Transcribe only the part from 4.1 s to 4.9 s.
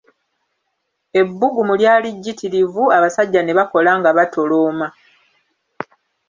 batolooma.